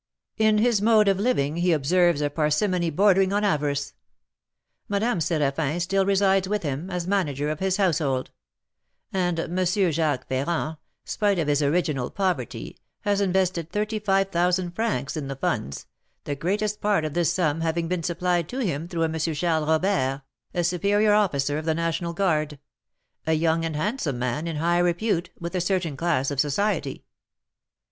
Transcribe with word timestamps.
In 0.37 0.57
his 0.57 0.81
mode 0.81 1.07
of 1.07 1.19
living 1.19 1.57
he 1.57 1.71
observes 1.71 2.21
a 2.21 2.31
parsimony 2.31 2.89
bordering 2.89 3.31
on 3.31 3.43
avarice. 3.43 3.93
Madame 4.89 5.19
Séraphin 5.19 5.79
still 5.79 6.07
resides 6.07 6.49
with 6.49 6.63
him, 6.63 6.89
as 6.89 7.05
manager 7.05 7.51
of 7.51 7.59
his 7.59 7.77
household; 7.77 8.31
and 9.13 9.39
M. 9.39 9.63
Jacques 9.63 10.27
Ferrand, 10.27 10.77
spite 11.05 11.37
of 11.37 11.47
his 11.47 11.61
original 11.61 12.09
poverty, 12.09 12.79
has 13.01 13.21
invested 13.21 13.69
thirty 13.69 13.99
five 13.99 14.29
thousand 14.31 14.71
francs 14.71 15.15
in 15.15 15.27
the 15.27 15.35
funds, 15.35 15.85
the 16.23 16.33
greatest 16.35 16.81
part 16.81 17.05
of 17.05 17.13
this 17.13 17.31
sum 17.31 17.61
having 17.61 17.87
been 17.87 18.01
supplied 18.01 18.49
to 18.49 18.57
him 18.57 18.87
through 18.87 19.03
a 19.03 19.05
M. 19.05 19.19
Charles 19.19 19.67
Robert, 19.67 20.23
a 20.55 20.63
superior 20.63 21.13
officer 21.13 21.59
of 21.59 21.65
the 21.65 21.75
National 21.75 22.13
Guard, 22.13 22.57
a 23.27 23.33
young 23.33 23.63
and 23.63 23.75
handsome 23.75 24.17
man, 24.17 24.47
in 24.47 24.55
high 24.55 24.79
repute 24.79 25.29
with 25.39 25.53
a 25.53 25.61
certain 25.61 25.95
class 25.95 26.31
of 26.31 26.39
society. 26.39 27.05